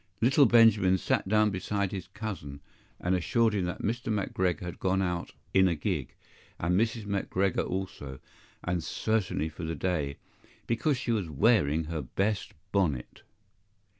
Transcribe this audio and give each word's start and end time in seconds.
Little 0.19 0.47
Benjamin 0.47 0.97
sat 0.97 1.27
down 1.29 1.51
beside 1.51 1.91
his 1.91 2.07
cousin, 2.07 2.59
and 2.99 3.13
assured 3.13 3.53
him 3.53 3.65
that 3.65 3.83
Mr. 3.83 4.11
McGregor 4.11 4.61
had 4.61 4.79
gone 4.79 4.99
out 5.03 5.33
in 5.53 5.67
a 5.67 5.75
gig, 5.75 6.15
and 6.59 6.73
Mrs. 6.75 7.05
McGregor 7.05 7.69
also; 7.69 8.17
and 8.63 8.83
certainly 8.83 9.47
for 9.47 9.63
the 9.63 9.75
day, 9.75 10.17
because 10.65 10.97
she 10.97 11.11
was 11.11 11.29
wearing 11.29 11.83
her 11.83 12.01
best 12.01 12.55
bonnet. 12.71 13.21